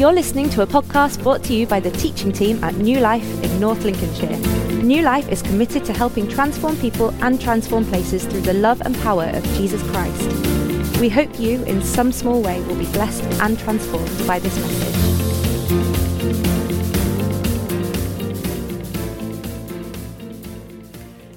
[0.00, 3.44] You're listening to a podcast brought to you by the teaching team at New Life
[3.44, 4.34] in North Lincolnshire.
[4.82, 8.96] New Life is committed to helping transform people and transform places through the love and
[9.00, 10.98] power of Jesus Christ.
[11.00, 14.96] We hope you, in some small way, will be blessed and transformed by this message.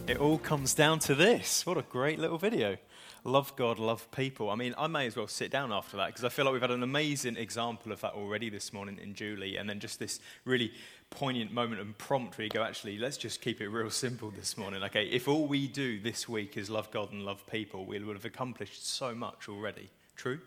[0.07, 1.65] It all comes down to this.
[1.65, 2.77] What a great little video.
[3.25, 4.49] Love God, love people.
[4.49, 6.61] I mean, I may as well sit down after that because I feel like we've
[6.61, 9.55] had an amazing example of that already this morning in Julie.
[9.55, 10.73] And then just this really
[11.09, 14.57] poignant moment and prompt where you go, actually, let's just keep it real simple this
[14.57, 14.83] morning.
[14.83, 18.13] Okay, if all we do this week is love God and love people, we will
[18.13, 19.89] have accomplished so much already.
[20.17, 20.39] True?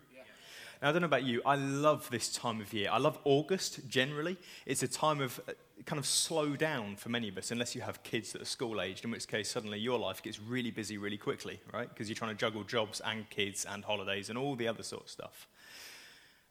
[0.81, 2.89] Now, I don't know about you, I love this time of year.
[2.91, 4.37] I love August generally.
[4.65, 5.53] It's a time of uh,
[5.85, 8.79] kind of slow down for many of us, unless you have kids that are school
[8.79, 11.89] aged, in which case suddenly your life gets really busy really quickly, right?
[11.89, 15.03] Because you're trying to juggle jobs and kids and holidays and all the other sort
[15.03, 15.47] of stuff.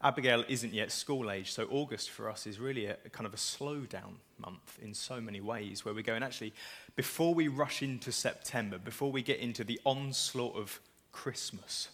[0.03, 3.33] Abigail isn't yet school age, so August for us is really a, a kind of
[3.33, 6.53] a slow down month in so many ways, where we're going, actually,
[6.97, 10.81] before we rush into September, before we get into the onslaught of
[11.13, 11.89] Christmas,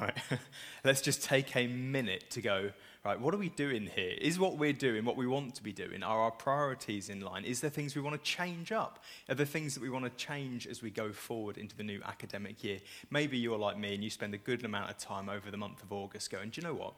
[0.00, 0.16] right,
[0.84, 2.70] let's just take a minute to go,
[3.04, 4.14] right, what are we doing here?
[4.20, 6.02] Is what we're doing what we want to be doing?
[6.02, 7.44] Are our priorities in line?
[7.44, 9.02] Is there things we want to change up?
[9.28, 12.00] Are there things that we want to change as we go forward into the new
[12.04, 12.78] academic year?
[13.10, 15.82] Maybe you're like me and you spend a good amount of time over the month
[15.82, 16.94] of August going, do you know what?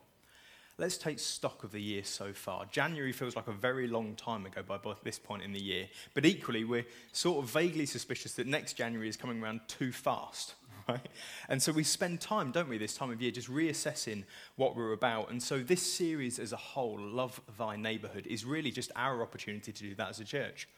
[0.78, 2.64] Let's take stock of the year so far.
[2.64, 6.25] January feels like a very long time ago by this point in the year, but
[6.25, 10.54] equally, we're sort of vaguely suspicious that next January is coming around too fast
[10.92, 11.08] right?
[11.48, 14.24] And so we spend time, don't we, this time of year, just reassessing
[14.56, 15.30] what we're about.
[15.30, 19.72] And so this series as a whole, Love Thy Neighborhood, is really just our opportunity
[19.72, 20.69] to do that as a church.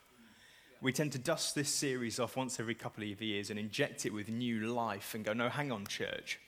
[0.81, 4.12] We tend to dust this series off once every couple of years and inject it
[4.12, 6.41] with new life and go, no, hang on, church.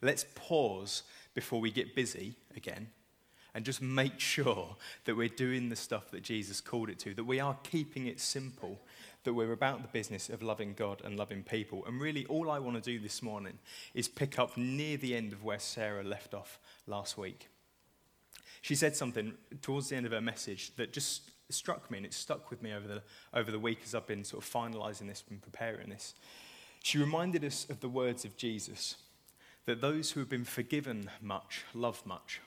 [0.00, 1.02] Let's pause
[1.34, 2.88] before we get busy again
[3.54, 7.24] and just make sure that we're doing the stuff that Jesus called it to, that
[7.24, 8.80] we are keeping it simple,
[9.24, 11.84] that we're about the business of loving God and loving people.
[11.86, 13.58] And really, all I want to do this morning
[13.94, 17.48] is pick up near the end of where Sarah left off last week.
[18.62, 22.14] She said something towards the end of her message that just struck me and it
[22.14, 23.02] stuck with me over the,
[23.34, 26.14] over the week as I've been sort of finalizing this and preparing this.
[26.82, 28.96] She reminded us of the words of Jesus
[29.66, 32.40] that those who have been forgiven much love much.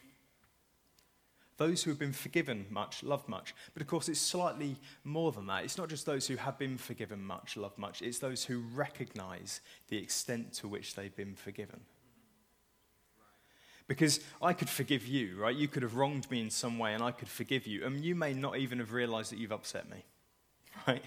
[1.57, 3.53] Those who have been forgiven much love much.
[3.73, 5.63] But of course, it's slightly more than that.
[5.63, 9.61] It's not just those who have been forgiven much love much, it's those who recognize
[9.89, 11.81] the extent to which they've been forgiven.
[13.87, 15.55] Because I could forgive you, right?
[15.55, 17.85] You could have wronged me in some way and I could forgive you.
[17.85, 20.03] And you may not even have realized that you've upset me,
[20.87, 21.03] right?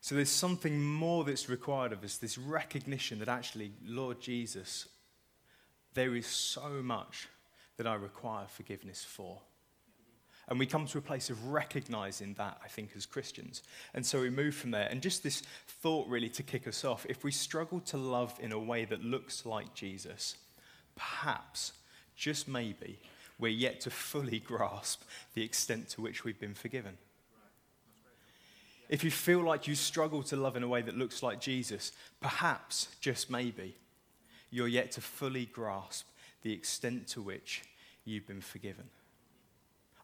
[0.00, 4.88] So there's something more that's required of us this recognition that actually, Lord Jesus,
[5.94, 7.28] there is so much
[7.76, 9.40] that I require forgiveness for.
[10.48, 13.62] And we come to a place of recognizing that, I think, as Christians.
[13.94, 14.88] And so we move from there.
[14.90, 18.52] And just this thought, really, to kick us off if we struggle to love in
[18.52, 20.36] a way that looks like Jesus,
[20.96, 21.72] perhaps,
[22.16, 22.98] just maybe,
[23.38, 25.02] we're yet to fully grasp
[25.34, 26.98] the extent to which we've been forgiven.
[28.88, 31.92] If you feel like you struggle to love in a way that looks like Jesus,
[32.20, 33.76] perhaps, just maybe,
[34.50, 36.06] you're yet to fully grasp
[36.42, 37.62] the extent to which
[38.04, 38.88] you've been forgiven.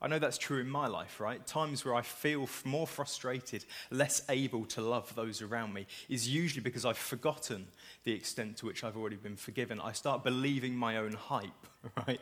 [0.00, 1.44] I know that's true in my life, right?
[1.44, 6.62] Times where I feel more frustrated, less able to love those around me, is usually
[6.62, 7.66] because I've forgotten
[8.04, 9.81] the extent to which I've already been forgiven.
[9.81, 11.66] I start believing my own hype,
[12.06, 12.21] right?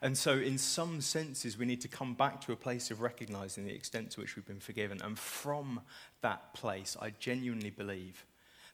[0.00, 3.64] And so, in some senses, we need to come back to a place of recognizing
[3.64, 5.00] the extent to which we've been forgiven.
[5.02, 5.80] And from
[6.22, 8.26] that place, I genuinely believe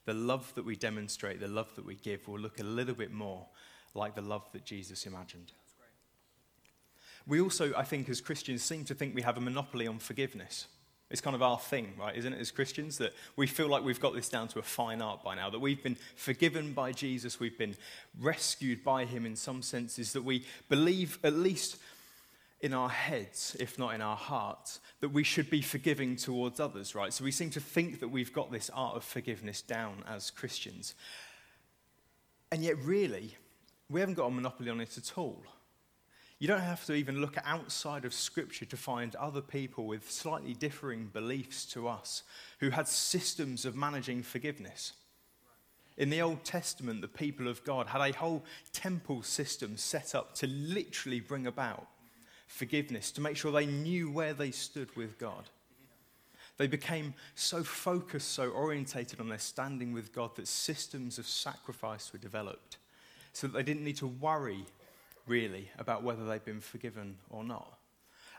[0.06, 3.12] the love that we demonstrate, the love that we give, will look a little bit
[3.12, 3.46] more
[3.94, 5.52] like the love that Jesus imagined.
[7.26, 10.66] We also, I think, as Christians, seem to think we have a monopoly on forgiveness.
[11.10, 12.98] It's kind of our thing, right, isn't it, as Christians?
[12.98, 15.58] That we feel like we've got this down to a fine art by now, that
[15.58, 17.76] we've been forgiven by Jesus, we've been
[18.18, 21.78] rescued by him in some senses, that we believe, at least
[22.60, 26.94] in our heads, if not in our hearts, that we should be forgiving towards others,
[26.94, 27.12] right?
[27.12, 30.94] So we seem to think that we've got this art of forgiveness down as Christians.
[32.50, 33.36] And yet, really,
[33.90, 35.42] we haven't got a monopoly on it at all.
[36.38, 40.54] You don't have to even look outside of Scripture to find other people with slightly
[40.54, 42.22] differing beliefs to us
[42.60, 44.92] who had systems of managing forgiveness.
[45.96, 50.34] In the Old Testament, the people of God had a whole temple system set up
[50.36, 51.88] to literally bring about
[52.46, 55.50] forgiveness, to make sure they knew where they stood with God.
[56.56, 62.12] They became so focused, so orientated on their standing with God that systems of sacrifice
[62.12, 62.78] were developed
[63.38, 64.66] so that they didn't need to worry
[65.28, 67.78] really, about whether they'd been forgiven or not.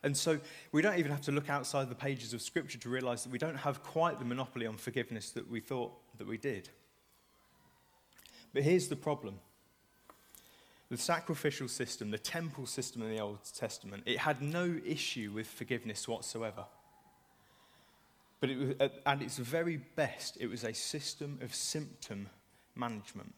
[0.04, 0.40] And so
[0.74, 3.38] we don't even have to look outside the pages of Scripture to realize that we
[3.38, 6.68] don't have quite the monopoly on forgiveness that we thought that we did.
[8.54, 9.40] But here's the problem
[10.90, 15.48] the sacrificial system, the temple system in the Old Testament, it had no issue with
[15.48, 16.66] forgiveness whatsoever.
[18.42, 22.28] But it was, at its very best, it was a system of symptom
[22.75, 23.34] management.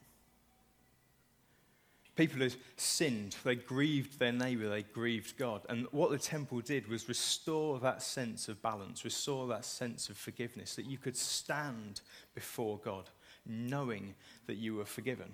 [2.15, 5.61] People had sinned, they grieved their neighbour, they grieved God.
[5.69, 10.17] And what the temple did was restore that sense of balance, restore that sense of
[10.17, 12.01] forgiveness, that you could stand
[12.35, 13.09] before God
[13.45, 14.13] knowing
[14.47, 15.31] that you were forgiven.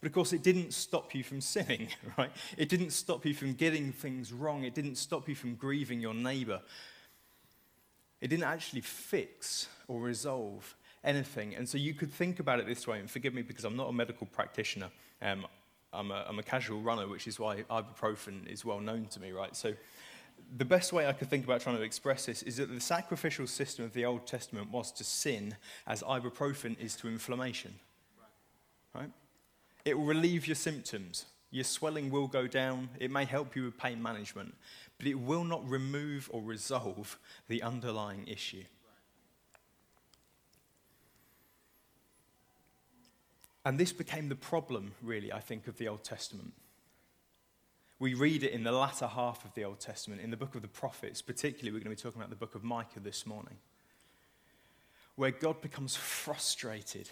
[0.00, 2.32] But of course, it didn't stop you from sinning, right?
[2.56, 4.64] It didn't stop you from getting things wrong.
[4.64, 6.60] It didn't stop you from grieving your neighbor.
[8.20, 10.74] It didn't actually fix or resolve
[11.04, 11.54] anything.
[11.54, 13.88] And so you could think about it this way, and forgive me because I'm not
[13.88, 14.90] a medical practitioner.
[15.22, 15.46] Um,
[15.92, 19.32] I'm a, I'm a casual runner, which is why ibuprofen is well known to me,
[19.32, 19.54] right?
[19.56, 19.74] So
[20.56, 23.46] the best way I could think about trying to express this is that the sacrificial
[23.46, 25.56] system of the Old Testament was to sin
[25.86, 27.74] as ibuprofen is to inflammation.
[28.94, 29.10] Right?
[29.84, 31.26] It will relieve your symptoms.
[31.50, 32.90] Your swelling will go down.
[32.98, 34.54] It may help you with pain management,
[34.98, 38.64] but it will not remove or resolve the underlying issue.
[43.70, 46.54] And this became the problem, really, I think, of the Old Testament.
[48.00, 50.62] We read it in the latter half of the Old Testament, in the book of
[50.62, 53.58] the prophets, particularly, we're going to be talking about the book of Micah this morning,
[55.14, 57.10] where God becomes frustrated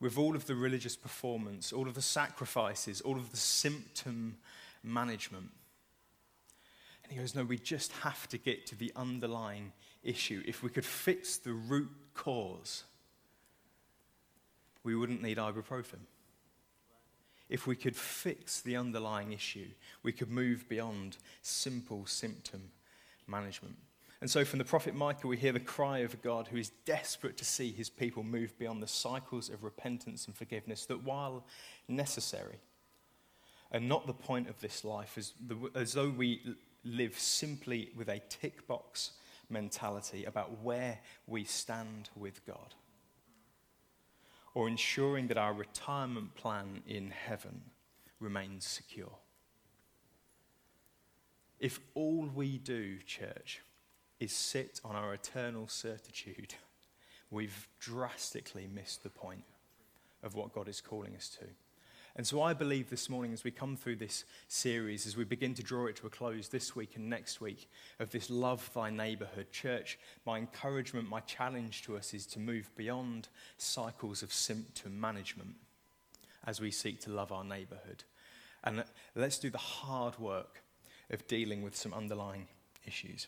[0.00, 4.38] with all of the religious performance, all of the sacrifices, all of the symptom
[4.82, 5.50] management.
[7.04, 9.70] And he goes, No, we just have to get to the underlying
[10.02, 10.42] issue.
[10.44, 12.82] If we could fix the root cause,
[14.84, 16.00] we wouldn't need ibuprofen.
[17.48, 19.68] If we could fix the underlying issue,
[20.02, 22.70] we could move beyond simple symptom
[23.26, 23.76] management.
[24.20, 26.70] And so, from the prophet Micah, we hear the cry of a God who is
[26.86, 31.44] desperate to see his people move beyond the cycles of repentance and forgiveness that, while
[31.88, 32.58] necessary,
[33.72, 36.40] are not the point of this life, as, the, as though we
[36.84, 39.12] live simply with a tick box
[39.50, 42.74] mentality about where we stand with God
[44.54, 47.62] or ensuring that our retirement plan in heaven
[48.20, 49.12] remains secure.
[51.58, 53.60] If all we do, church,
[54.20, 56.54] is sit on our eternal certitude,
[57.30, 59.44] we've drastically missed the point
[60.22, 61.46] of what God is calling us to.
[62.14, 65.54] And so I believe this morning, as we come through this series, as we begin
[65.54, 68.90] to draw it to a close this week and next week, of this love thy
[68.90, 75.00] neighborhood, church, my encouragement, my challenge to us is to move beyond cycles of symptom
[75.00, 75.54] management
[76.44, 78.04] as we seek to love our neighborhood.
[78.64, 78.84] And
[79.14, 80.62] let's do the hard work
[81.10, 82.46] of dealing with some underlying
[82.86, 83.26] issues.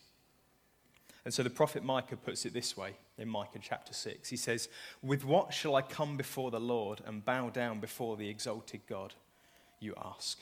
[1.24, 4.28] And so the prophet Micah puts it this way in Micah chapter 6.
[4.28, 4.68] He says,
[5.02, 9.14] With what shall I come before the Lord and bow down before the exalted God?
[9.80, 10.38] You ask.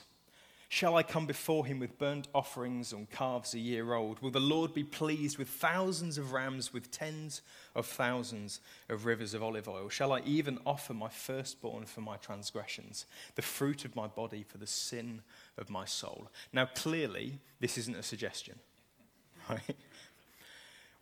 [0.72, 4.20] Shall I come before him with burnt offerings and calves a year old?
[4.20, 7.42] Will the Lord be pleased with thousands of rams, with tens
[7.74, 8.58] of thousands
[8.88, 9.90] of rivers of olive oil?
[9.90, 14.56] Shall I even offer my firstborn for my transgressions, the fruit of my body for
[14.56, 15.20] the sin
[15.58, 16.30] of my soul?
[16.54, 18.58] Now, clearly, this isn't a suggestion,
[19.50, 19.76] right?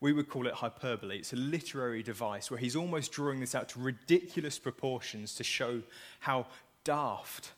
[0.01, 1.19] We would call it hyperbole.
[1.19, 5.83] It's a literary device where he's almost drawing this out to ridiculous proportions to show
[6.21, 6.47] how
[6.85, 7.53] daft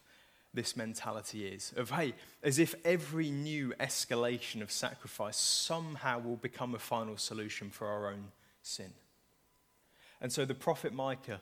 [0.55, 6.75] this mentality is of, hey, as if every new escalation of sacrifice somehow will become
[6.75, 8.33] a final solution for our own
[8.63, 8.93] sin.
[10.21, 11.41] And so the prophet Micah,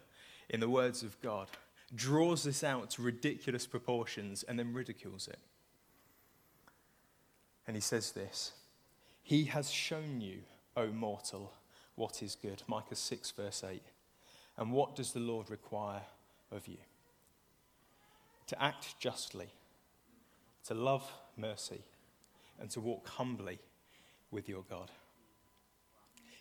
[0.49, 1.49] in the words of God,
[1.95, 5.39] draws this out to ridiculous proportions and then ridicules it.
[7.67, 8.53] And he says this
[9.23, 10.39] He has shown you
[10.77, 11.53] O mortal,
[11.95, 12.63] what is good?
[12.67, 13.83] Micah 6, verse 8.
[14.57, 16.03] And what does the Lord require
[16.51, 16.79] of you?
[18.49, 19.49] To act justly,
[20.67, 21.83] to love mercy,
[22.61, 23.59] and to walk humbly
[24.31, 24.91] with your God.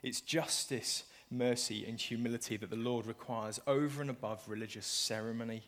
[0.04, 5.64] It's justice, mercy, and humility that the Lord requires over and above religious ceremony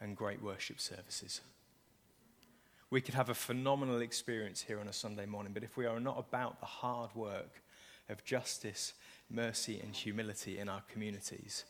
[0.00, 1.40] and great worship services.
[2.90, 6.00] We could have a phenomenal experience here on a Sunday morning, but if we are
[6.00, 7.62] not about the hard work
[8.08, 8.94] of justice,
[9.30, 11.64] mercy, and humility in our communities,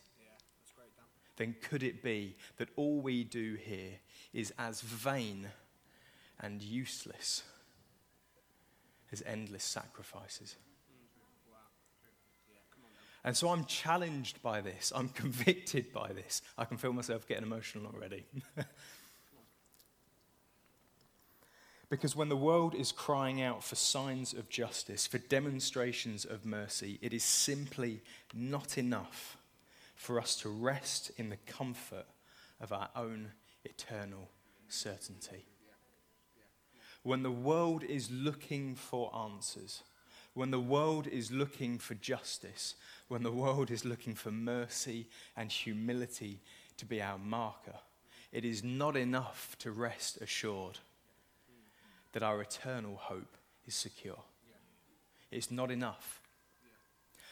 [1.37, 3.99] then could it be that all we do here
[4.33, 5.49] is as vain
[6.41, 7.43] and useless
[9.11, 10.57] as endless sacrifices?
[13.25, 14.93] And so I'm challenged by this.
[14.95, 16.43] I'm convicted by this.
[16.59, 18.25] I can feel myself getting emotional already.
[21.93, 26.99] Because when the world is crying out for signs of justice, for demonstrations of mercy,
[27.03, 28.01] it is simply
[28.33, 29.37] not enough
[29.95, 32.07] for us to rest in the comfort
[32.63, 33.33] of our own
[33.67, 34.31] eternal
[34.71, 35.45] certainty.
[37.03, 39.83] When the world is looking for answers,
[40.33, 42.75] when the world is looking for justice,
[43.09, 46.41] when the world is looking for mercy and humility
[46.79, 47.81] to be our marker,
[48.33, 50.79] it is not enough to rest assured
[52.13, 54.23] that our eternal hope is secure.
[55.31, 56.21] It's not enough.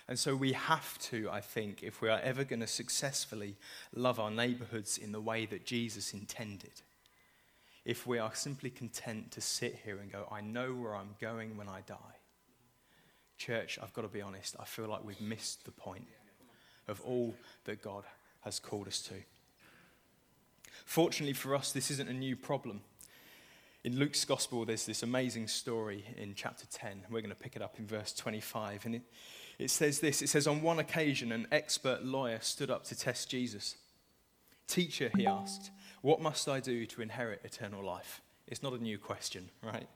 [0.08, 3.56] And so we have to, I think, if we are ever going to successfully
[3.94, 6.82] love our neighborhoods in the way that Jesus intended,
[7.84, 11.56] if we are simply content to sit here and go, I know where I'm going
[11.56, 12.18] when I die,
[13.38, 16.08] church, I've got to be honest, I feel like we've missed the point
[16.88, 17.34] of all
[17.64, 18.04] that God
[18.40, 19.14] has called us to.
[20.84, 22.80] Fortunately for us, this isn't a new problem.
[23.82, 27.04] In Luke's gospel, there's this amazing story in chapter 10.
[27.08, 28.84] We're going to pick it up in verse 25.
[28.84, 29.02] And it,
[29.58, 33.30] it says this it says, On one occasion, an expert lawyer stood up to test
[33.30, 33.76] Jesus.
[34.66, 35.70] Teacher, he asked,
[36.02, 38.20] What must I do to inherit eternal life?
[38.46, 39.88] It's not a new question, right?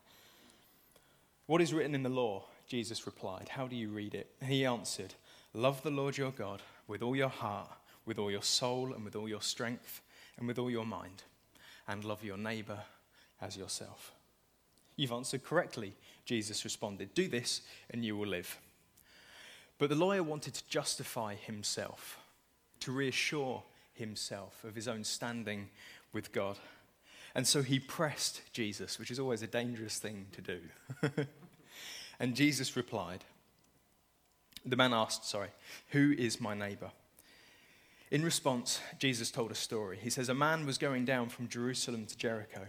[1.47, 2.45] What is written in the law?
[2.67, 3.51] Jesus replied.
[3.51, 4.31] How do you read it?
[4.43, 5.13] He answered,
[5.53, 7.69] Love the Lord your God with all your heart,
[8.07, 10.01] with all your soul, and with all your strength,
[10.39, 11.23] and with all your mind,
[11.87, 12.79] and love your neighbor
[13.45, 14.13] as yourself.
[14.97, 17.15] You've answered correctly, Jesus responded.
[17.15, 17.61] Do this
[17.91, 18.59] and you will live.
[19.79, 22.19] But the lawyer wanted to justify himself,
[22.81, 25.69] to reassure himself of his own standing
[26.13, 26.59] with God.
[27.35, 30.61] And so he pressed Jesus, which is always a dangerous thing to do.
[32.21, 33.25] and Jesus replied,
[34.65, 35.51] the man asked, sorry,
[35.91, 36.91] who is my neighbor?
[38.11, 39.99] In response, Jesus told a story.
[40.01, 42.69] He says, A man was going down from Jerusalem to Jericho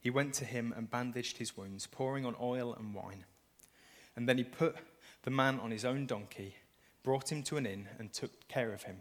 [0.00, 3.24] He went to him and bandaged his wounds, pouring on oil and wine.
[4.14, 4.76] And then he put
[5.22, 6.56] the man on his own donkey,
[7.02, 8.98] brought him to an inn, and took care of him.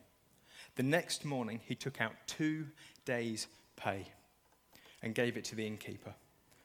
[0.76, 2.68] The next morning, he took out two
[3.06, 4.08] days' pay
[5.02, 6.16] and gave it to the innkeeper.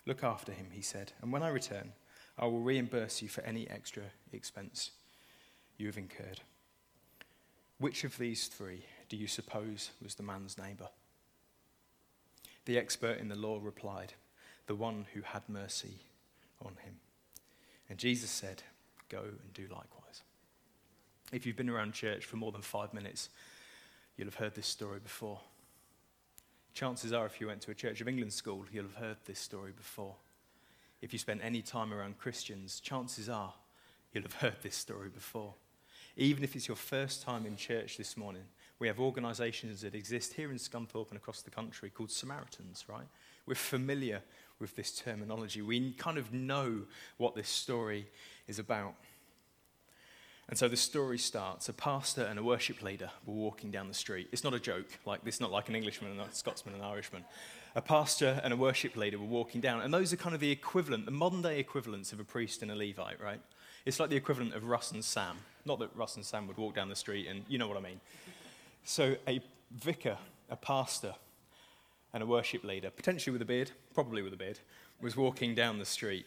[0.06, 1.92] Look after him, he said, and when I return,
[2.38, 4.92] I will reimburse you for any extra expense
[5.76, 6.40] you have incurred.
[7.78, 10.88] Which of these three do you suppose was the man's neighbor?
[12.64, 14.14] The expert in the law replied,
[14.70, 15.98] the one who had mercy
[16.64, 16.94] on him.
[17.88, 18.62] And Jesus said,
[19.08, 20.22] Go and do likewise.
[21.32, 23.30] If you've been around church for more than five minutes,
[24.16, 25.40] you'll have heard this story before.
[26.72, 29.40] Chances are, if you went to a Church of England school, you'll have heard this
[29.40, 30.14] story before.
[31.02, 33.54] If you spent any time around Christians, chances are
[34.12, 35.54] you'll have heard this story before.
[36.16, 38.44] Even if it's your first time in church this morning,
[38.78, 43.08] we have organizations that exist here in Scunthorpe and across the country called Samaritans, right?
[43.46, 44.22] We're familiar
[44.60, 45.62] with this terminology.
[45.62, 46.82] We kind of know
[47.16, 48.06] what this story
[48.46, 48.94] is about.
[50.48, 53.94] And so the story starts a pastor and a worship leader were walking down the
[53.94, 54.28] street.
[54.32, 56.90] It's not a joke, like this not like an Englishman and a Scotsman and an
[56.90, 57.24] Irishman.
[57.76, 60.50] A pastor and a worship leader were walking down, and those are kind of the
[60.50, 63.40] equivalent, the modern day equivalents of a priest and a Levite, right?
[63.86, 65.36] It's like the equivalent of Russ and Sam.
[65.64, 67.80] Not that Russ and Sam would walk down the street, and you know what I
[67.80, 68.00] mean.
[68.82, 69.40] So a
[69.70, 70.18] vicar,
[70.50, 71.14] a pastor,
[72.12, 74.58] and a worship leader, potentially with a beard, probably with a beard,
[75.00, 76.26] was walking down the street.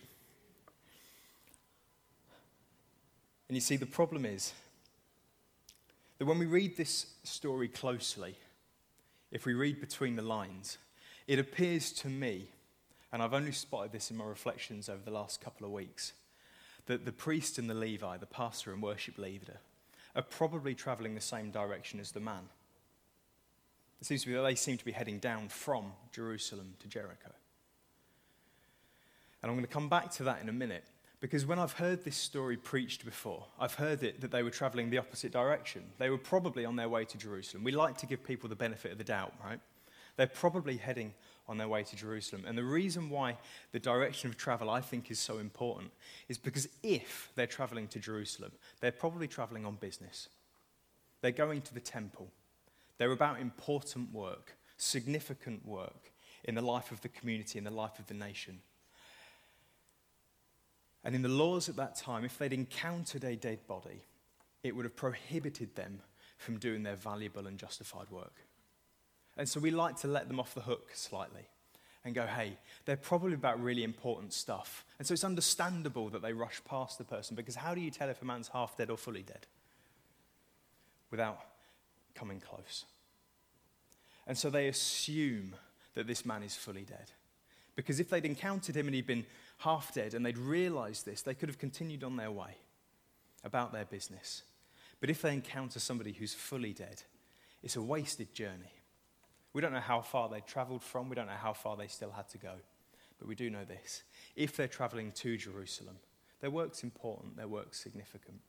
[3.48, 4.54] And you see, the problem is
[6.18, 8.36] that when we read this story closely,
[9.32, 10.78] if we read between the lines,
[11.28, 12.48] it appears to me,
[13.12, 16.14] and I've only spotted this in my reflections over the last couple of weeks,
[16.86, 19.60] that the priest and the Levi, the pastor and worship leader,
[20.16, 22.50] are probably traveling the same direction as the man.
[24.04, 27.32] It seems to be that they seem to be heading down from Jerusalem to Jericho.
[29.42, 30.84] And I'm going to come back to that in a minute
[31.22, 34.90] because when I've heard this story preached before, I've heard it that they were traveling
[34.90, 35.84] the opposite direction.
[36.00, 37.64] They were probably on their way to Jerusalem.
[37.64, 39.62] We like to give people the benefit of the doubt, right?
[40.18, 41.14] They're probably heading
[41.48, 42.44] on their way to Jerusalem.
[42.46, 43.38] And the reason why
[43.72, 45.92] the direction of travel I think is so important
[46.28, 50.28] is because if they're traveling to Jerusalem, they're probably traveling on business.
[51.22, 52.28] They're going to the temple.
[52.98, 56.12] They're about important work, significant work
[56.44, 58.60] in the life of the community, in the life of the nation.
[61.04, 64.06] And in the laws at that time, if they'd encountered a dead body,
[64.64, 66.02] it would have prohibited them
[66.38, 68.46] from doing their valuable and justified work.
[69.38, 71.48] And so we like to let them off the hook slightly
[72.06, 74.86] and go, hey, they're probably about really important stuff.
[75.00, 78.10] And so it's understandable that they rush past the person because how do you tell
[78.10, 79.48] if a man's half dead or fully dead?
[81.10, 81.40] Without
[82.16, 82.86] coming close.
[84.26, 85.56] And so they assume
[85.96, 87.12] that this man is fully dead.
[87.76, 89.26] Because if they'd encountered him and he'd been
[89.60, 92.58] half dead and they'd realized this, they could have continued on their way
[93.44, 94.44] about their business.
[95.02, 97.02] But if they encounter somebody who's fully dead,
[97.62, 98.74] it's a wasted journey.
[99.54, 102.12] We don't know how far they traveled from, we don't know how far they still
[102.12, 102.54] had to go.
[103.20, 104.04] But we do know this.
[104.36, 105.98] If they're traveling to Jerusalem,
[106.42, 108.40] their work's important, their work's significant,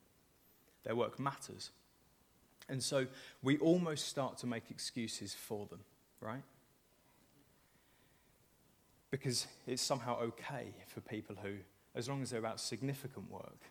[0.83, 1.71] their work matters.
[2.67, 3.05] And so
[3.43, 5.81] we almost start to make excuses for them,
[6.19, 6.41] right?
[9.11, 11.53] Because it's somehow okay for people who,
[11.93, 13.61] as long as they're about significant work,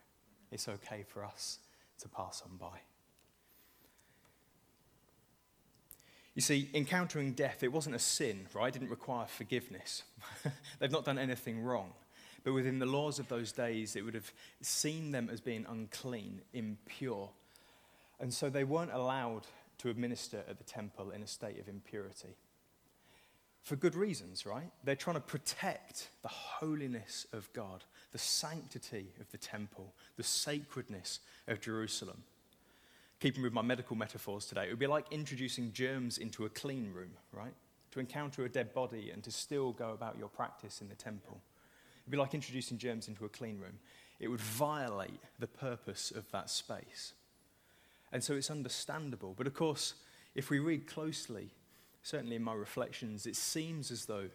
[0.53, 1.59] it's okay for us
[1.99, 2.79] to pass on by.
[6.35, 8.69] You see, encountering death, it wasn't a sin, right?
[8.69, 10.03] It didn't require forgiveness.
[10.79, 11.93] They've not done anything wrong.
[12.43, 16.43] But within the laws of those days, it would have seen them as being unclean,
[16.53, 17.31] impure.
[18.21, 19.43] And so they weren't allowed
[19.79, 22.37] to administer at the temple in a state of impurity.
[23.63, 24.71] For good reasons, right?
[24.85, 31.21] They're trying to protect the holiness of God, the sanctity of the temple, the sacredness
[31.49, 32.23] of Jerusalem
[33.25, 36.93] keeping with my medical metaphors today, it would be like introducing germs into a clean
[36.93, 37.55] room, right?
[37.93, 41.41] To encounter a dead body and to still go about your practice in the temple.
[41.97, 43.79] It would be like introducing germs into a clean room.
[44.21, 47.15] It would violate the purpose of that space.
[48.15, 49.35] And so it's understandable.
[49.37, 49.95] But of course,
[50.37, 51.51] if we read closely,
[52.03, 54.31] certainly in my reflections, it seems as though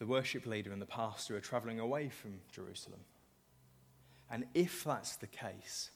[0.00, 2.98] the worship leader and the pastor are traveling away from Jerusalem.
[4.28, 5.90] And if that's the case,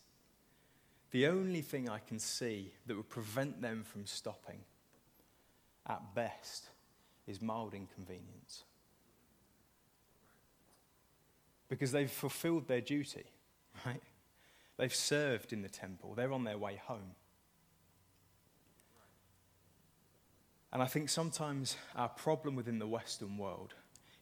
[1.11, 4.61] the only thing I can see that would prevent them from stopping,
[5.89, 6.69] at best,
[7.27, 8.63] is mild inconvenience.
[11.69, 13.25] Because they've fulfilled their duty,
[13.85, 14.01] right?
[14.79, 17.17] They've served in the temple, they're on their way home.
[20.73, 23.75] And I think sometimes our problem within the Western world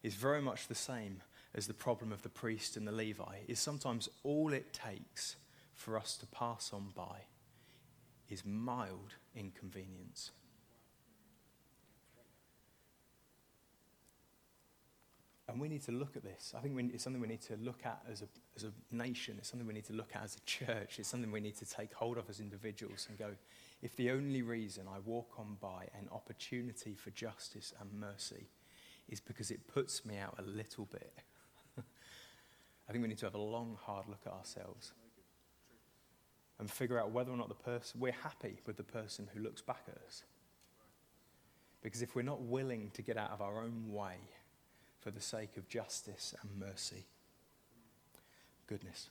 [0.02, 1.22] is very much the same
[1.54, 5.36] as the problem of the priest and the Levi, is sometimes all it takes
[5.74, 7.24] for us to pass on by
[8.28, 10.30] is mild inconvenience.
[15.48, 16.54] And we need to look at this.
[16.56, 19.36] I think we, it's something we need to look at as a, as a nation.
[19.38, 20.98] It's something we need to look at as a church.
[20.98, 23.30] It's something we need to take hold of as individuals and go,
[23.82, 28.48] if the only reason I walk on by an opportunity for justice and mercy
[29.08, 31.12] is because it puts me out a little bit,
[31.78, 34.92] I think we need to have a long, hard look at ourselves
[36.58, 39.60] and figure out whether or not the person we're happy with the person who looks
[39.60, 40.24] back at us.
[41.82, 44.16] Because if we're not willing to get out of our own way
[45.00, 47.06] for the sake of justice and mercy,
[48.66, 49.10] goodness.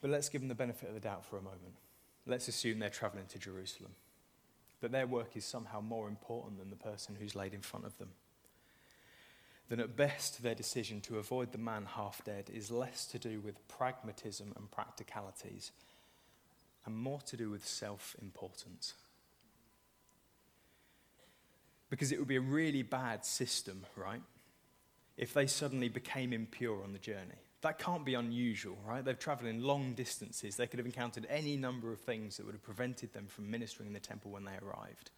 [0.00, 1.76] But let's give them the benefit of the doubt for a moment.
[2.26, 3.92] Let's assume they're traveling to Jerusalem,
[4.80, 7.96] that their work is somehow more important than the person who's laid in front of
[7.98, 8.10] them
[9.68, 13.40] then at best their decision to avoid the man half dead is less to do
[13.40, 15.72] with pragmatism and practicalities
[16.84, 18.94] and more to do with self importance.
[21.90, 24.22] Because it would be a really bad system, right?
[25.16, 27.38] If they suddenly became impure on the journey.
[27.60, 29.04] That can't be unusual, right?
[29.04, 30.56] They've traveled in long distances.
[30.56, 33.86] They could have encountered any number of things that would have prevented them from ministering
[33.86, 35.10] in the temple when they arrived.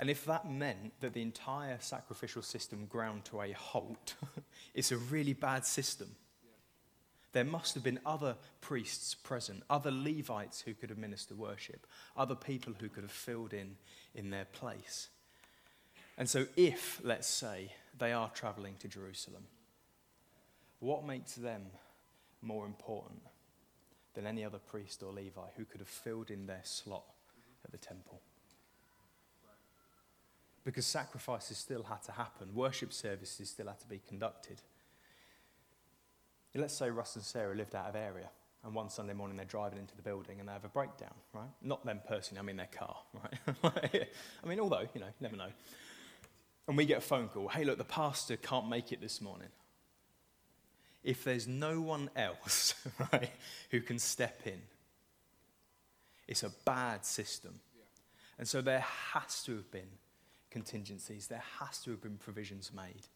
[0.00, 4.14] And if that meant that the entire sacrificial system ground to a halt,
[4.74, 6.16] it's a really bad system.
[7.32, 11.86] There must have been other priests present, other Levites who could administer worship,
[12.16, 13.76] other people who could have filled in
[14.14, 15.10] in their place.
[16.20, 19.42] And so, if, let's say, they are traveling to Jerusalem,
[20.78, 21.62] what makes them
[22.40, 23.22] more important
[24.14, 27.04] than any other priest or Levi who could have filled in their slot
[27.64, 28.20] at the temple?
[30.64, 34.60] because sacrifices still had to happen, worship services still had to be conducted.
[36.54, 38.28] Let's say Russ and Sarah lived out of area,
[38.64, 41.48] and one Sunday morning they're driving into the building and they have a breakdown, right?
[41.62, 42.96] Not them personally, I mean their car,
[43.64, 44.08] right?
[44.44, 45.50] I mean, although, you know, never know.
[46.70, 49.48] And we get a phone call hey, look, the pastor can't make it this morning.
[51.02, 52.76] If there's no one else,
[53.12, 53.32] right,
[53.72, 54.62] who can step in,
[56.28, 57.58] it's a bad system.
[58.38, 59.88] And so there has to have been
[60.52, 61.26] contingencies.
[61.26, 63.08] There has to have been provisions made.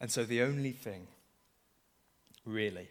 [0.00, 1.08] And so the only thing,
[2.44, 2.86] really,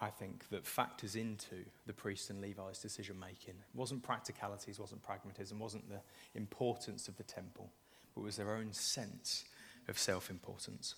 [0.00, 5.02] I think, that factors into the priest and Levi's decision making It wasn't practicalities, wasn't
[5.02, 6.00] pragmatism, wasn't the
[6.34, 7.70] importance of the temple,
[8.14, 9.44] but was their own sense
[9.88, 10.94] of self importance.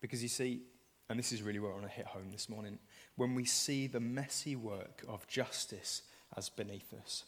[0.00, 0.62] Because you see,
[1.08, 2.78] and this is really where I want to hit home this morning,
[3.14, 6.02] when we see the messy work of justice
[6.36, 7.24] as beneath us,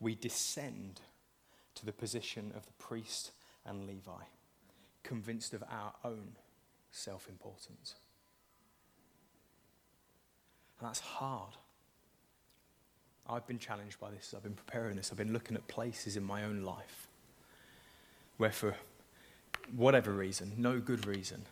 [0.00, 1.00] we descend
[1.74, 3.32] to the position of the priest
[3.64, 4.24] and Levi,
[5.02, 6.36] convinced of our own
[6.90, 7.94] self importance.
[10.80, 11.52] And that's hard.
[13.28, 14.34] I've been challenged by this.
[14.36, 15.10] I've been preparing this.
[15.12, 17.06] I've been looking at places in my own life
[18.38, 18.74] where, for
[19.76, 21.42] whatever reason, no good reason,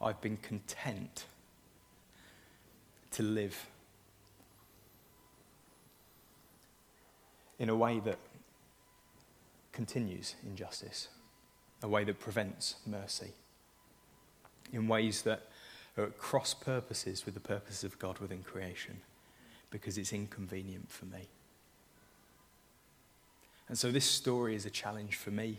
[0.00, 1.26] I've been content
[3.12, 3.66] to live
[7.58, 8.18] in a way that
[9.70, 11.08] continues injustice,
[11.82, 13.32] a way that prevents mercy,
[14.72, 15.42] in ways that
[15.96, 19.00] are at cross purposes with the purpose of God within creation,
[19.70, 21.28] because it's inconvenient for me.
[23.68, 25.58] And so this story is a challenge for me.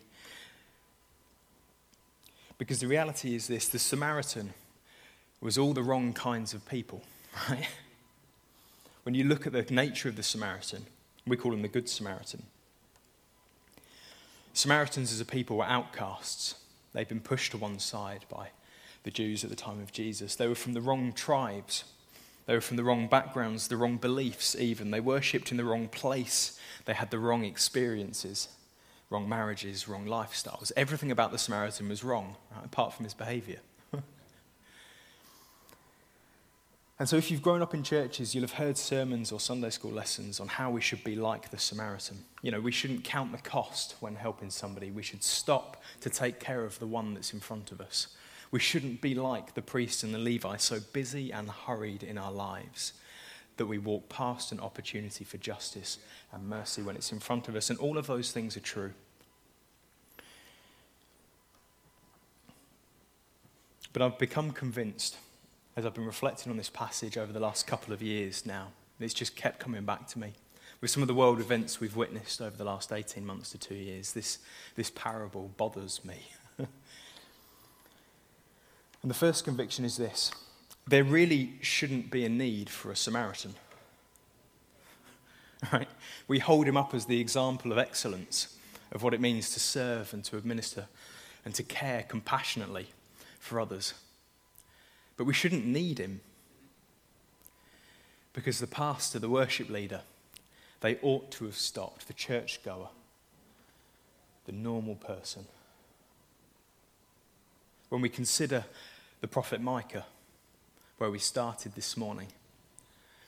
[2.58, 4.54] Because the reality is this the Samaritan
[5.42, 7.04] was all the wrong kinds of people,
[7.50, 7.68] right?
[9.04, 10.86] When you look at the nature of the Samaritan,
[11.28, 12.44] we call him the Good Samaritan.
[14.54, 16.56] Samaritans as a people were outcasts.
[16.94, 18.50] They'd been pushed to one side by
[19.04, 20.36] the Jews at the time of Jesus.
[20.36, 21.84] They were from the wrong tribes.
[22.46, 24.92] They were from the wrong backgrounds, the wrong beliefs, even.
[24.92, 26.60] They worshipped in the wrong place.
[26.86, 28.50] They had the wrong experiences,
[29.10, 30.72] wrong marriages, wrong lifestyles.
[30.76, 33.60] Everything about the Samaritan was wrong, right, apart from his behavior.
[37.00, 39.92] and so, if you've grown up in churches, you'll have heard sermons or Sunday school
[39.92, 42.26] lessons on how we should be like the Samaritan.
[42.42, 46.42] You know, we shouldn't count the cost when helping somebody, we should stop to take
[46.42, 48.08] care of the one that's in front of us.
[48.54, 52.32] We shouldn't be like the priests and the Levi, so busy and hurried in our
[52.32, 52.94] lives
[53.58, 55.98] that we walk past an opportunity for justice
[56.32, 57.72] and mercy when it's in front of us.
[57.72, 58.94] And all of those things are true.
[63.92, 65.18] But I've become convinced
[65.76, 68.68] as I've been reflecting on this passage over the last couple of years now.
[69.00, 70.34] It's just kept coming back to me.
[70.80, 73.74] With some of the world events we've witnessed over the last 18 months to two
[73.74, 74.38] years, this,
[74.76, 76.20] this parable bothers me.
[79.04, 80.32] And the first conviction is this
[80.88, 83.54] there really shouldn't be a need for a Samaritan.
[85.72, 85.88] Right?
[86.28, 88.58] We hold him up as the example of excellence,
[88.92, 90.88] of what it means to serve and to administer
[91.46, 92.88] and to care compassionately
[93.40, 93.94] for others.
[95.16, 96.20] But we shouldn't need him
[98.34, 100.02] because the pastor, the worship leader,
[100.82, 102.90] they ought to have stopped the churchgoer,
[104.46, 105.46] the normal person.
[107.88, 108.66] When we consider
[109.24, 110.06] the prophet Micah,
[110.98, 112.28] where we started this morning,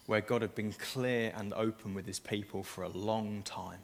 [0.07, 3.79] where God had been clear and open with his people for a long time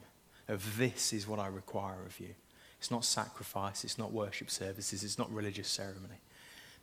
[0.50, 2.36] of this is what I require of you.
[2.80, 6.19] It's not sacrifice, it's not worship services, it's not religious ceremony,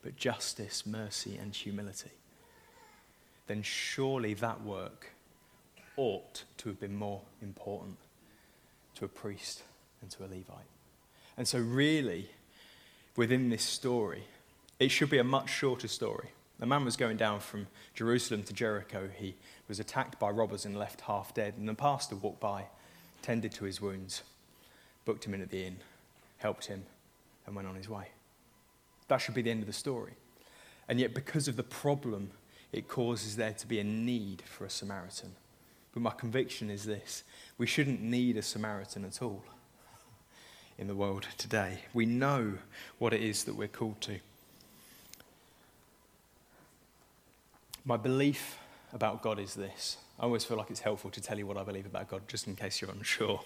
[0.03, 2.13] but justice, mercy, and humility.
[3.49, 5.11] Then surely that work
[5.99, 7.99] ought to have been more important
[8.95, 9.63] to a priest
[10.01, 10.71] and to a Levite.
[11.37, 12.31] And so, really,
[13.15, 14.25] within this story,
[14.79, 16.29] it should be a much shorter story.
[16.61, 19.09] A man was going down from Jerusalem to Jericho.
[19.17, 19.37] He
[19.69, 21.55] was attacked by robbers and left half dead.
[21.57, 22.67] And the pastor walked by,
[23.23, 24.23] tended to his wounds,
[25.05, 25.77] booked him in at the inn,
[26.39, 26.85] helped him,
[27.47, 28.09] and went on his way.
[29.07, 30.15] That should be the end of the story.
[30.89, 32.31] And yet, because of the problem,
[32.73, 35.35] it causes there to be a need for a Samaritan.
[35.93, 37.25] But my conviction is this
[37.57, 39.45] we shouldn't need a Samaritan at all
[40.77, 41.81] in the world today.
[41.93, 42.55] We know
[42.99, 44.19] what it is that we're called to.
[47.85, 48.59] My belief
[48.93, 49.99] about God is this.
[50.19, 52.47] I always feel like it's helpful to tell you what I believe about God, just
[52.47, 53.41] in case you're unsure.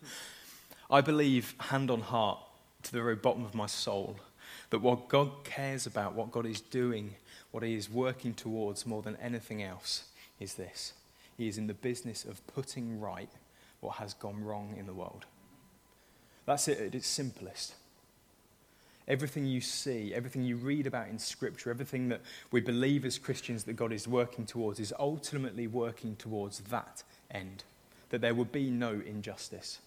[0.90, 2.38] I believe, hand on heart,
[2.84, 4.16] to the very bottom of my soul,
[4.70, 7.14] that what God cares about, what God is doing,
[7.50, 10.04] what He is working towards more than anything else,
[10.40, 10.94] is this
[11.36, 13.30] He is in the business of putting right
[13.80, 15.26] what has gone wrong in the world.
[16.46, 17.74] That's it at its simplest.
[19.08, 22.20] Everything you see, everything you read about in Scripture, everything that
[22.52, 27.64] we believe as Christians that God is working towards is ultimately working towards that end.
[28.10, 29.78] That there will be no injustice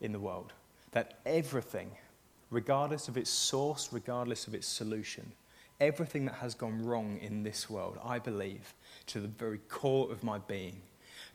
[0.00, 0.52] in the world.
[0.92, 1.90] That everything,
[2.50, 5.32] regardless of its source, regardless of its solution,
[5.80, 8.72] everything that has gone wrong in this world, I believe,
[9.06, 10.80] to the very core of my being,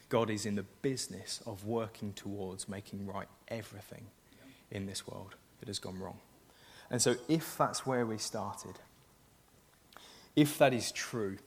[0.07, 4.05] God is in the business of working towards making right everything
[4.71, 6.17] in this world that has gone wrong.
[6.91, 8.79] And so, if that's where we started,
[10.35, 11.37] if that is true,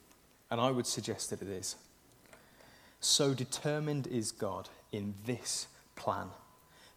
[0.51, 1.77] and I would suggest that it is,
[3.01, 6.29] so determined is God in this plan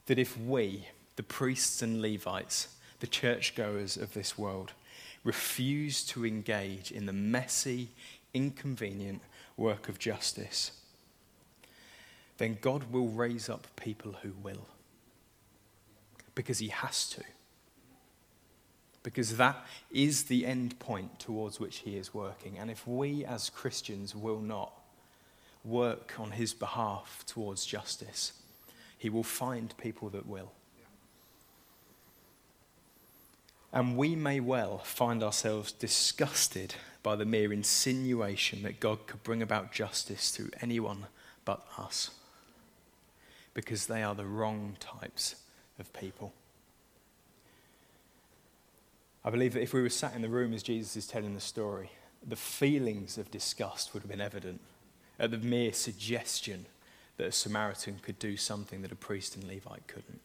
[0.06, 2.68] that if we, the priests and Levites,
[3.00, 4.74] the churchgoers of this world,
[5.24, 7.90] refuse to engage in the messy,
[8.34, 9.22] inconvenient
[9.58, 10.72] work of justice,
[12.38, 14.68] then God will raise up people who will.
[16.36, 17.24] Because he has to.
[19.06, 22.58] Because that is the end point towards which he is working.
[22.58, 24.74] And if we as Christians will not
[25.64, 28.34] work on his behalf towards justice,
[28.98, 30.52] he will find people that will.
[33.72, 39.44] And we may well find ourselves disgusted by the mere insinuation that God could bring
[39.44, 41.06] about justice through anyone
[41.46, 42.10] but us
[43.54, 45.36] because they are the wrong types
[45.78, 46.34] of people.
[49.26, 51.42] I believe that if we were sat in the room as Jesus is telling the
[51.42, 51.90] story,
[52.26, 54.62] the feelings of disgust would have been evident
[55.20, 56.68] at the mere suggestion
[57.18, 60.22] that a Samaritan could do something that a priest and Levite couldn't.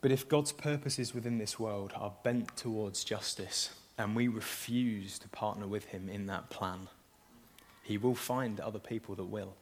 [0.00, 3.68] But if God's purposes within this world are bent towards justice
[3.98, 6.88] and we refuse to partner with Him in that plan,
[7.82, 9.54] He will find other people that will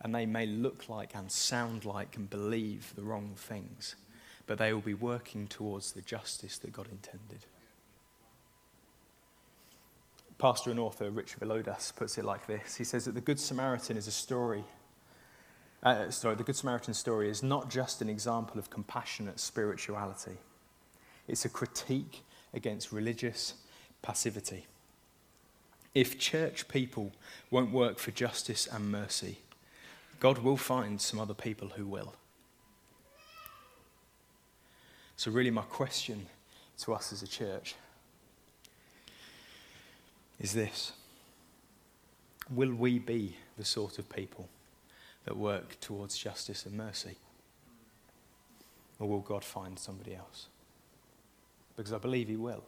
[0.00, 3.96] and they may look like and sound like and believe the wrong things,
[4.48, 7.44] but they will be working towards the justice that God intended.
[10.38, 13.96] Pastor and author Richard Villodas puts it like this He says that the Good Samaritan
[13.96, 14.64] is a story.
[15.82, 20.38] Uh, sorry, the Good Samaritan story is not just an example of compassionate spirituality,
[21.28, 23.54] it's a critique against religious
[24.00, 24.66] passivity.
[25.94, 27.12] If church people
[27.50, 29.38] won't work for justice and mercy,
[30.20, 32.14] God will find some other people who will.
[35.18, 36.26] So, really, my question
[36.78, 37.74] to us as a church
[40.40, 40.92] is this
[42.48, 44.48] Will we be the sort of people
[45.24, 47.16] that work towards justice and mercy?
[49.00, 50.46] Or will God find somebody else?
[51.76, 52.62] Because I believe He will.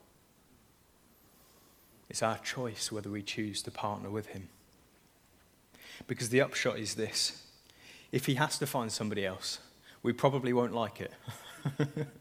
[2.08, 4.48] It's our choice whether we choose to partner with Him.
[6.08, 7.44] Because the upshot is this
[8.10, 9.60] if he has to find somebody else,
[10.02, 11.12] we probably won't like it.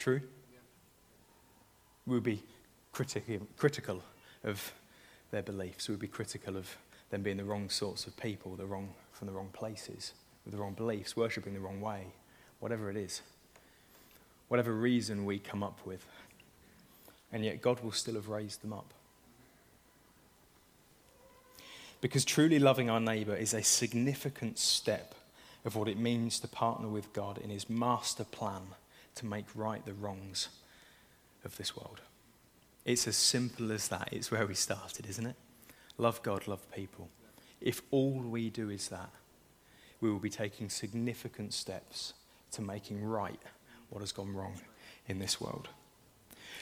[0.00, 0.22] True?
[2.06, 2.42] We'll be
[2.90, 4.02] critical, critical
[4.42, 4.72] of
[5.30, 5.88] their beliefs.
[5.88, 6.74] We'll be critical of
[7.10, 10.60] them being the wrong sorts of people, the wrong, from the wrong places, with the
[10.60, 12.06] wrong beliefs, worshipping the wrong way,
[12.60, 13.20] whatever it is.
[14.48, 16.04] Whatever reason we come up with.
[17.30, 18.94] And yet God will still have raised them up.
[22.00, 25.14] Because truly loving our neighbour is a significant step
[25.66, 28.62] of what it means to partner with God in his master plan
[29.20, 30.48] to make right the wrongs
[31.44, 32.00] of this world.
[32.86, 34.08] It's as simple as that.
[34.12, 35.36] It's where we started, isn't it?
[35.98, 37.08] Love God, love people.
[37.60, 39.10] If all we do is that,
[40.00, 42.14] we will be taking significant steps
[42.52, 43.38] to making right
[43.90, 44.54] what has gone wrong
[45.06, 45.68] in this world.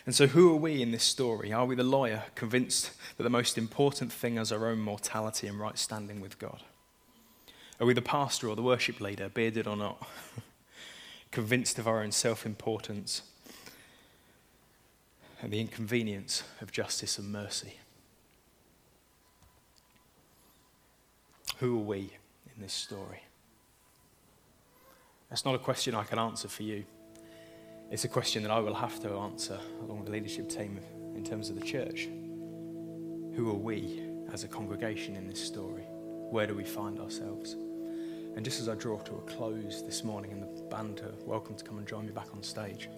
[0.05, 1.53] And so, who are we in this story?
[1.53, 5.61] Are we the lawyer, convinced that the most important thing is our own mortality and
[5.61, 6.63] right standing with God?
[7.79, 10.05] Are we the pastor or the worship leader, bearded or not,
[11.31, 13.23] convinced of our own self importance
[15.41, 17.75] and the inconvenience of justice and mercy?
[21.59, 21.99] Who are we
[22.55, 23.23] in this story?
[25.29, 26.85] That's not a question I can answer for you.
[27.91, 30.79] It's a question that I will have to answer along with the leadership team
[31.15, 32.09] in terms of the church.
[33.35, 35.85] Who are we as a congregation in this story?
[36.31, 37.57] Where do we find ourselves?
[38.39, 41.57] And just as I draw to a close this morning, and the band are welcome
[41.57, 42.89] to come and join me back on stage,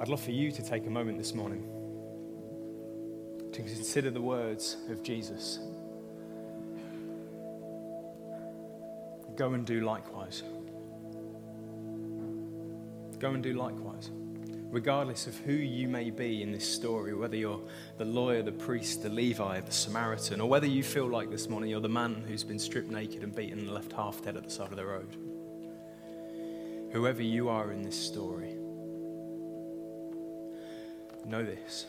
[0.00, 1.68] I'd love for you to take a moment this morning
[3.52, 5.58] to consider the words of Jesus.
[9.36, 10.42] Go and do likewise.
[13.18, 14.10] Go and do likewise.
[14.74, 17.60] Regardless of who you may be in this story, whether you're
[17.96, 21.70] the lawyer, the priest, the Levi, the Samaritan, or whether you feel like this morning
[21.70, 24.50] you're the man who's been stripped naked and beaten and left half dead at the
[24.50, 25.16] side of the road.
[26.90, 28.56] Whoever you are in this story,
[31.24, 31.86] know this.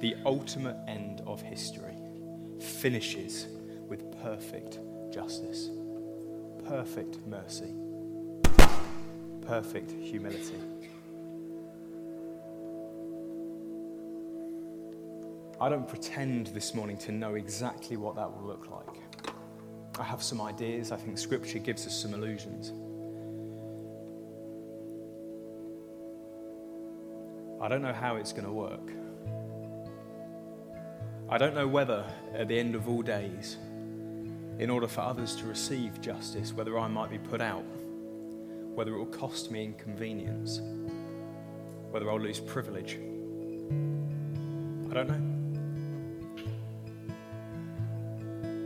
[0.00, 1.96] The ultimate end of history
[2.60, 3.46] finishes
[3.88, 4.78] with perfect
[5.10, 5.70] justice,
[6.68, 7.72] perfect mercy
[9.46, 10.58] perfect humility.
[15.60, 19.34] I don't pretend this morning to know exactly what that will look like.
[19.98, 20.90] I have some ideas.
[20.90, 22.72] I think Scripture gives us some illusions.
[27.60, 28.90] I don't know how it's going to work.
[31.28, 33.56] I don't know whether, at the end of all days,
[34.58, 37.64] in order for others to receive justice, whether I might be put out,
[38.74, 40.60] whether it will cost me inconvenience,
[41.90, 42.98] whether I'll lose privilege.
[44.90, 45.32] I don't know.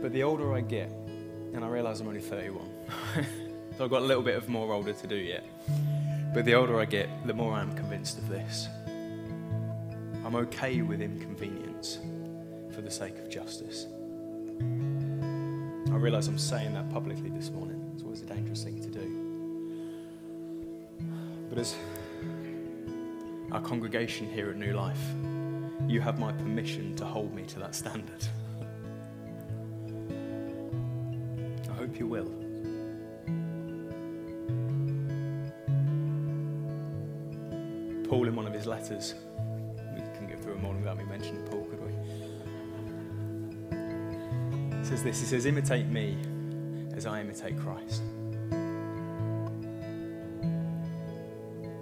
[0.01, 0.89] But the older I get,
[1.53, 2.69] and I realise I'm only 31,
[3.77, 5.45] so I've got a little bit of more older to do yet.
[6.33, 8.67] But the older I get, the more I'm convinced of this.
[10.25, 11.99] I'm okay with inconvenience
[12.73, 13.87] for the sake of justice.
[15.91, 17.91] I realise I'm saying that publicly this morning.
[17.93, 19.26] It's always a dangerous thing to do.
[21.57, 21.75] But as
[23.51, 25.01] our congregation here at New Life,
[25.87, 28.27] you have my permission to hold me to that standard.
[31.67, 32.31] I hope you will.
[38.07, 39.15] Paul, in one of his letters,
[39.95, 41.91] we couldn't get through a morning without me mentioning Paul, could we?
[44.77, 46.19] He says this He says, Imitate me
[46.93, 48.03] as I imitate Christ.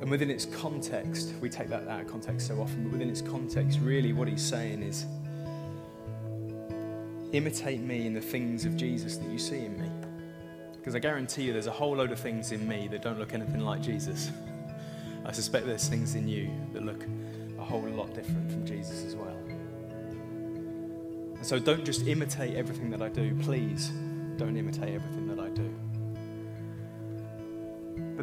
[0.06, 3.22] And within its context, we take that out of context so often, but within its
[3.22, 5.08] context, really what he's saying is
[7.32, 9.89] imitate me in the things of Jesus that you see in me.
[10.74, 13.34] Because I guarantee you there's a whole load of things in me that don't look
[13.34, 14.30] anything like Jesus.
[15.26, 17.04] I suspect there's things in you that look
[17.58, 19.36] a whole lot different from Jesus as well.
[21.34, 23.34] And so don't just imitate everything that I do.
[23.41, 23.89] Please
[24.38, 25.35] don't imitate everything that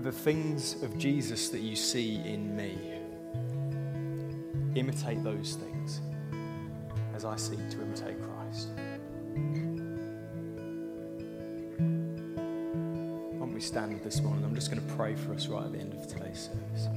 [0.02, 2.76] the things of Jesus that you see in me,
[4.74, 6.00] imitate those things
[7.14, 8.74] as I seek to imitate Christ.
[13.38, 14.44] Don't we stand this morning?
[14.44, 16.88] I'm just going to pray for us right at the end of today's service.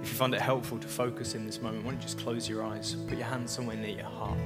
[0.00, 2.48] If you find it helpful to focus in this moment, why don't you just close
[2.48, 4.38] your eyes, put your hand somewhere near your heart.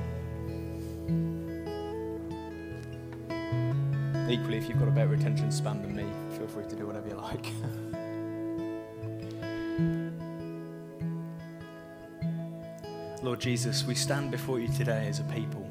[4.29, 6.07] Equally, if you've got a better attention span than me,
[6.39, 7.45] feel free to do whatever you like.
[13.23, 15.69] Lord Jesus, we stand before you today as a people.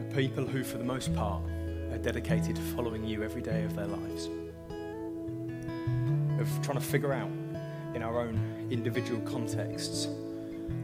[0.00, 1.42] A people who, for the most part,
[1.92, 4.28] are dedicated to following you every day of their lives.
[6.40, 7.30] Of trying to figure out
[7.94, 10.08] in our own individual contexts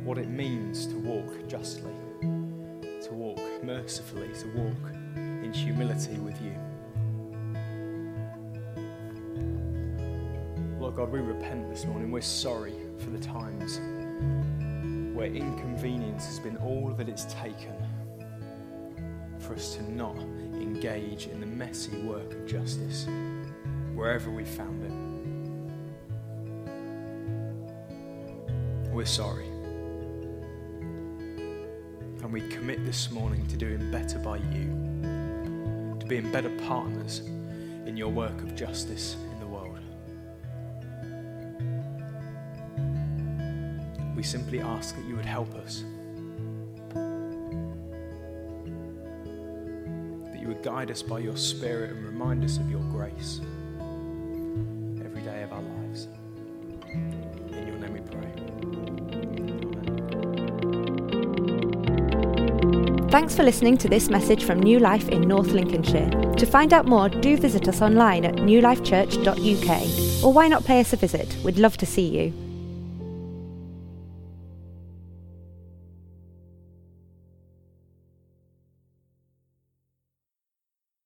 [0.05, 1.91] what it means to walk justly,
[3.75, 6.55] mercifully, to walk in humility with you.
[10.79, 12.13] Lord God, we repent this morning.
[12.13, 13.81] We're sorry for the times
[15.17, 17.75] where inconvenience has been all that it's taken
[19.41, 23.09] for us to not engage in the messy work of justice
[23.95, 24.93] wherever we found it.
[28.93, 29.54] We're sorry.
[32.25, 34.65] And we commit this morning to doing better by you,
[36.01, 37.19] to being better partners
[37.85, 39.79] in your work of justice in the world.
[44.17, 45.85] We simply ask that you would help us,
[50.33, 53.43] that you would guide us by your Spirit and remind us of your grace
[63.15, 66.11] Thanks for listening to this message from New Life in North Lincolnshire.
[66.35, 70.25] To find out more, do visit us online at newlifechurch.uk.
[70.25, 71.37] Or why not pay us a visit?
[71.45, 72.44] We'd love to see you.